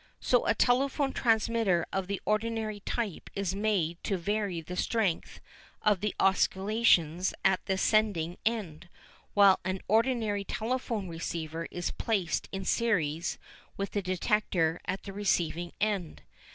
So 0.19 0.47
a 0.47 0.55
telephone 0.55 1.13
transmitter 1.13 1.85
of 1.93 2.07
the 2.07 2.19
ordinary 2.25 2.79
type 2.79 3.29
is 3.35 3.53
made 3.53 4.03
to 4.03 4.17
vary 4.17 4.59
the 4.59 4.75
strength 4.75 5.39
of 5.83 5.99
the 5.99 6.15
oscillations 6.19 7.35
at 7.45 7.63
the 7.67 7.77
sending 7.77 8.37
end, 8.43 8.89
while 9.35 9.59
an 9.63 9.79
ordinary 9.87 10.43
telephone 10.43 11.07
receiver 11.07 11.67
is 11.69 11.91
placed 11.91 12.49
in 12.51 12.65
series 12.65 13.37
with 13.77 13.91
the 13.91 14.01
detector 14.01 14.81
at 14.85 15.03
the 15.03 15.13
receiving 15.13 15.71
end. 15.79 16.23